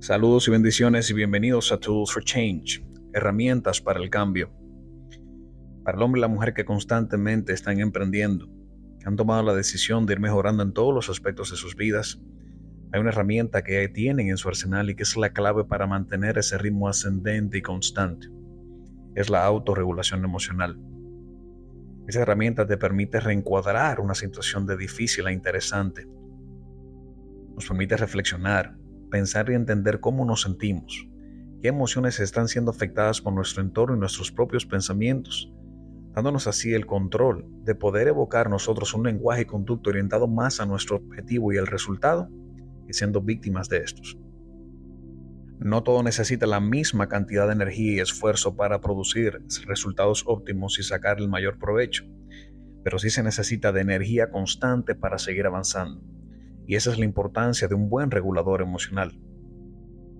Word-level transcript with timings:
Saludos 0.00 0.48
y 0.48 0.50
bendiciones 0.50 1.10
y 1.10 1.12
bienvenidos 1.12 1.72
a 1.72 1.78
Tools 1.78 2.10
for 2.10 2.24
Change, 2.24 2.82
herramientas 3.12 3.82
para 3.82 4.00
el 4.00 4.08
cambio. 4.08 4.50
Para 5.84 5.98
el 5.98 6.02
hombre 6.02 6.20
y 6.20 6.22
la 6.22 6.28
mujer 6.28 6.54
que 6.54 6.64
constantemente 6.64 7.52
están 7.52 7.80
emprendiendo, 7.80 8.48
que 8.98 9.06
han 9.06 9.16
tomado 9.16 9.42
la 9.42 9.54
decisión 9.54 10.06
de 10.06 10.14
ir 10.14 10.20
mejorando 10.20 10.62
en 10.62 10.72
todos 10.72 10.94
los 10.94 11.10
aspectos 11.10 11.50
de 11.50 11.58
sus 11.58 11.76
vidas, 11.76 12.18
hay 12.92 13.00
una 13.02 13.10
herramienta 13.10 13.60
que 13.60 13.86
tienen 13.90 14.30
en 14.30 14.38
su 14.38 14.48
arsenal 14.48 14.88
y 14.88 14.94
que 14.94 15.02
es 15.02 15.18
la 15.18 15.34
clave 15.34 15.66
para 15.66 15.86
mantener 15.86 16.38
ese 16.38 16.56
ritmo 16.56 16.88
ascendente 16.88 17.58
y 17.58 17.62
constante. 17.62 18.28
Es 19.14 19.28
la 19.28 19.44
autorregulación 19.44 20.24
emocional. 20.24 20.80
Esa 22.08 22.22
herramienta 22.22 22.66
te 22.66 22.78
permite 22.78 23.20
reencuadrar 23.20 24.00
una 24.00 24.14
situación 24.14 24.64
de 24.64 24.78
difícil 24.78 25.26
a 25.26 25.32
interesante. 25.32 26.08
Nos 27.54 27.66
permite 27.66 27.98
reflexionar, 27.98 28.79
pensar 29.10 29.50
y 29.50 29.54
entender 29.54 30.00
cómo 30.00 30.24
nos 30.24 30.42
sentimos, 30.42 31.08
qué 31.60 31.68
emociones 31.68 32.20
están 32.20 32.48
siendo 32.48 32.70
afectadas 32.70 33.20
por 33.20 33.32
nuestro 33.32 33.62
entorno 33.62 33.96
y 33.96 33.98
nuestros 33.98 34.32
propios 34.32 34.64
pensamientos, 34.64 35.52
dándonos 36.14 36.46
así 36.46 36.72
el 36.72 36.86
control 36.86 37.46
de 37.64 37.74
poder 37.74 38.08
evocar 38.08 38.48
nosotros 38.48 38.94
un 38.94 39.04
lenguaje 39.04 39.42
y 39.42 39.46
conducto 39.46 39.90
orientado 39.90 40.26
más 40.26 40.60
a 40.60 40.66
nuestro 40.66 40.96
objetivo 40.96 41.52
y 41.52 41.56
el 41.56 41.66
resultado, 41.66 42.28
y 42.88 42.92
siendo 42.92 43.20
víctimas 43.20 43.68
de 43.68 43.78
estos. 43.78 44.18
No 45.58 45.82
todo 45.82 46.02
necesita 46.02 46.46
la 46.46 46.58
misma 46.58 47.08
cantidad 47.08 47.46
de 47.46 47.52
energía 47.52 47.92
y 47.92 48.00
esfuerzo 48.00 48.56
para 48.56 48.80
producir 48.80 49.42
resultados 49.66 50.24
óptimos 50.26 50.78
y 50.78 50.82
sacar 50.82 51.18
el 51.18 51.28
mayor 51.28 51.58
provecho, 51.58 52.04
pero 52.82 52.98
sí 52.98 53.10
se 53.10 53.22
necesita 53.22 53.70
de 53.70 53.82
energía 53.82 54.30
constante 54.30 54.94
para 54.94 55.18
seguir 55.18 55.46
avanzando. 55.46 56.02
Y 56.66 56.76
esa 56.76 56.90
es 56.90 56.98
la 56.98 57.04
importancia 57.04 57.68
de 57.68 57.74
un 57.74 57.88
buen 57.88 58.10
regulador 58.10 58.62
emocional. 58.62 59.18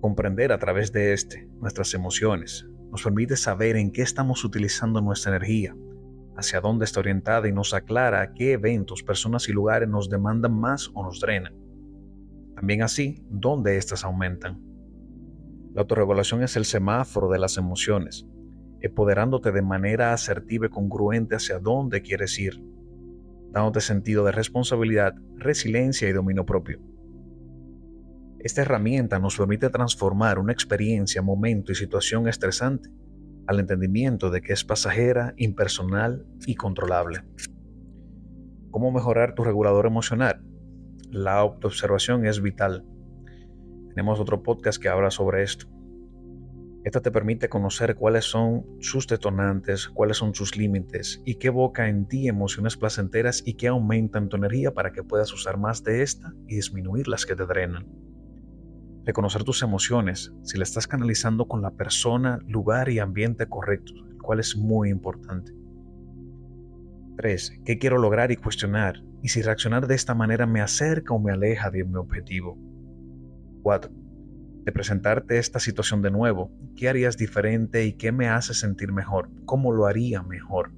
Comprender 0.01 0.51
a 0.51 0.57
través 0.57 0.91
de 0.91 1.13
este 1.13 1.47
nuestras 1.59 1.93
emociones 1.93 2.67
nos 2.89 3.03
permite 3.03 3.37
saber 3.37 3.75
en 3.77 3.91
qué 3.91 4.01
estamos 4.01 4.43
utilizando 4.43 4.99
nuestra 4.99 5.35
energía, 5.35 5.75
hacia 6.35 6.59
dónde 6.59 6.85
está 6.85 6.99
orientada 6.99 7.47
y 7.47 7.53
nos 7.53 7.73
aclara 7.73 8.33
qué 8.33 8.53
eventos, 8.53 9.03
personas 9.03 9.47
y 9.47 9.53
lugares 9.53 9.87
nos 9.87 10.09
demandan 10.09 10.59
más 10.59 10.89
o 10.93 11.03
nos 11.03 11.19
drenan. 11.19 11.55
También 12.55 12.83
así, 12.83 13.23
dónde 13.29 13.77
éstas 13.77 14.03
aumentan. 14.03 14.61
La 15.73 15.81
autorregulación 15.81 16.43
es 16.43 16.57
el 16.57 16.65
semáforo 16.65 17.29
de 17.29 17.39
las 17.39 17.57
emociones, 17.57 18.27
empoderándote 18.81 19.51
de 19.51 19.61
manera 19.61 20.11
asertiva 20.11 20.65
y 20.65 20.69
congruente 20.69 21.35
hacia 21.35 21.59
dónde 21.59 22.01
quieres 22.01 22.37
ir 22.39 22.70
dándote 23.51 23.81
sentido 23.81 24.25
de 24.25 24.31
responsabilidad, 24.31 25.13
resiliencia 25.35 26.09
y 26.09 26.13
dominio 26.13 26.45
propio. 26.45 26.79
Esta 28.39 28.61
herramienta 28.61 29.19
nos 29.19 29.37
permite 29.37 29.69
transformar 29.69 30.39
una 30.39 30.51
experiencia, 30.51 31.21
momento 31.21 31.71
y 31.71 31.75
situación 31.75 32.27
estresante 32.27 32.89
al 33.47 33.59
entendimiento 33.59 34.29
de 34.29 34.41
que 34.41 34.53
es 34.53 34.63
pasajera, 34.63 35.33
impersonal 35.37 36.25
y 36.45 36.55
controlable. 36.55 37.23
¿Cómo 38.71 38.91
mejorar 38.91 39.35
tu 39.35 39.43
regulador 39.43 39.85
emocional? 39.85 40.41
La 41.09 41.37
autoobservación 41.37 42.25
es 42.25 42.41
vital. 42.41 42.85
Tenemos 43.89 44.19
otro 44.19 44.41
podcast 44.41 44.81
que 44.81 44.87
habla 44.87 45.11
sobre 45.11 45.43
esto. 45.43 45.67
Esta 46.83 46.99
te 46.99 47.11
permite 47.11 47.47
conocer 47.47 47.95
cuáles 47.95 48.25
son 48.25 48.65
sus 48.79 49.05
detonantes, 49.05 49.87
cuáles 49.87 50.17
son 50.17 50.33
sus 50.33 50.57
límites 50.57 51.21
y 51.25 51.35
qué 51.35 51.47
evoca 51.47 51.87
en 51.87 52.07
ti 52.07 52.27
emociones 52.27 52.75
placenteras 52.75 53.43
y 53.45 53.53
qué 53.53 53.67
aumentan 53.67 54.29
tu 54.29 54.37
energía 54.37 54.73
para 54.73 54.91
que 54.91 55.03
puedas 55.03 55.31
usar 55.31 55.57
más 55.57 55.83
de 55.83 56.01
esta 56.01 56.33
y 56.47 56.55
disminuir 56.55 57.07
las 57.07 57.27
que 57.27 57.35
te 57.35 57.45
drenan. 57.45 57.87
Reconocer 59.05 59.43
tus 59.43 59.61
emociones 59.61 60.33
si 60.41 60.57
la 60.57 60.63
estás 60.63 60.87
canalizando 60.87 61.47
con 61.47 61.61
la 61.61 61.71
persona, 61.71 62.39
lugar 62.47 62.89
y 62.89 62.97
ambiente 62.97 63.47
correcto, 63.47 63.93
el 64.09 64.17
cual 64.17 64.39
es 64.39 64.55
muy 64.55 64.89
importante. 64.89 65.53
3. 67.17 67.61
¿Qué 67.63 67.77
quiero 67.77 67.99
lograr 67.99 68.31
y 68.31 68.37
cuestionar? 68.37 69.03
Y 69.21 69.29
si 69.29 69.43
reaccionar 69.43 69.85
de 69.85 69.93
esta 69.93 70.15
manera 70.15 70.47
me 70.47 70.61
acerca 70.61 71.13
o 71.13 71.19
me 71.19 71.31
aleja 71.31 71.69
de 71.69 71.83
mi 71.83 71.95
objetivo. 71.95 72.57
4 73.61 74.00
de 74.63 74.71
presentarte 74.71 75.37
esta 75.37 75.59
situación 75.59 76.01
de 76.01 76.11
nuevo, 76.11 76.51
¿qué 76.75 76.89
harías 76.89 77.17
diferente 77.17 77.85
y 77.85 77.93
qué 77.93 78.11
me 78.11 78.29
hace 78.29 78.53
sentir 78.53 78.91
mejor? 78.91 79.29
¿Cómo 79.45 79.71
lo 79.71 79.87
haría 79.87 80.21
mejor? 80.21 80.71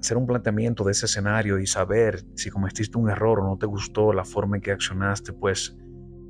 Hacer 0.00 0.18
un 0.18 0.26
planteamiento 0.26 0.84
de 0.84 0.92
ese 0.92 1.06
escenario 1.06 1.58
y 1.58 1.66
saber 1.66 2.22
si 2.34 2.50
cometiste 2.50 2.98
un 2.98 3.08
error 3.08 3.40
o 3.40 3.44
no 3.44 3.56
te 3.56 3.66
gustó 3.66 4.12
la 4.12 4.24
forma 4.24 4.56
en 4.56 4.62
que 4.62 4.72
accionaste, 4.72 5.32
pues 5.32 5.76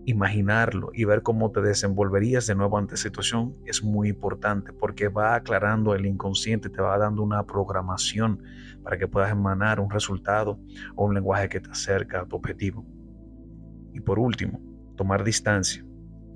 imaginarlo 0.04 0.90
y 0.94 1.04
ver 1.04 1.22
cómo 1.22 1.50
te 1.50 1.60
desenvolverías 1.60 2.46
de 2.46 2.54
nuevo 2.54 2.78
ante 2.78 2.94
esa 2.94 3.08
situación 3.08 3.56
es 3.66 3.82
muy 3.82 4.08
importante 4.08 4.72
porque 4.72 5.08
va 5.08 5.34
aclarando 5.34 5.96
el 5.96 6.06
inconsciente, 6.06 6.70
te 6.70 6.80
va 6.80 6.96
dando 6.96 7.24
una 7.24 7.44
programación 7.44 8.40
para 8.84 8.98
que 8.98 9.08
puedas 9.08 9.32
emanar 9.32 9.80
un 9.80 9.90
resultado 9.90 10.60
o 10.94 11.06
un 11.06 11.14
lenguaje 11.14 11.48
que 11.48 11.58
te 11.58 11.70
acerca 11.70 12.20
a 12.20 12.24
tu 12.24 12.36
objetivo. 12.36 12.86
Y 13.92 14.00
por 14.00 14.20
último, 14.20 14.60
tomar 14.94 15.24
distancia 15.24 15.84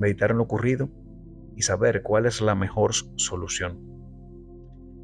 meditar 0.00 0.32
en 0.32 0.38
lo 0.38 0.44
ocurrido 0.44 0.90
y 1.56 1.62
saber 1.62 2.02
cuál 2.02 2.26
es 2.26 2.40
la 2.40 2.54
mejor 2.54 2.92
solución. 3.16 3.78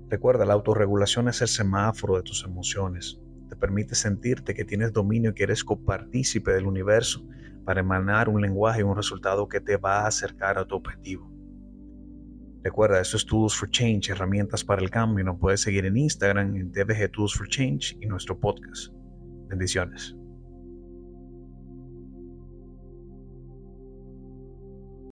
Recuerda, 0.09 0.45
la 0.45 0.55
autorregulación 0.55 1.29
es 1.29 1.43
el 1.43 1.49
semáforo 1.49 2.17
de 2.17 2.23
tus 2.23 2.45
emociones. 2.45 3.21
Te 3.49 3.57
permite 3.57 3.95
sentirte 3.95 4.55
que 4.55 4.65
tienes 4.65 4.93
dominio 4.93 5.31
y 5.31 5.35
que 5.35 5.45
eres 5.45 5.63
copartícipe 5.63 6.53
del 6.53 6.67
universo 6.67 7.27
para 7.65 7.81
emanar 7.81 8.29
un 8.29 8.41
lenguaje 8.41 8.81
y 8.81 8.85
un 8.85 8.97
resultado 8.97 9.49
que 9.49 9.61
te 9.61 9.77
va 9.77 10.01
a 10.01 10.07
acercar 10.07 10.59
a 10.59 10.65
tu 10.65 10.77
objetivo. 10.77 11.31
Recuerda, 12.63 13.01
esto 13.01 13.17
es 13.17 13.27
Tools 13.27 13.55
for 13.55 13.71
Change, 13.71 14.11
herramientas 14.11 14.65
para 14.65 14.83
el 14.83 14.91
cambio. 14.91 15.25
Nos 15.25 15.39
puedes 15.39 15.61
seguir 15.61 15.85
en 15.85 15.97
Instagram, 15.97 16.57
en 16.57 16.73
DBG 16.73 17.11
Tools 17.13 17.35
for 17.35 17.49
Change 17.49 17.97
y 18.01 18.07
nuestro 18.07 18.39
podcast. 18.39 18.93
Bendiciones. 19.49 20.17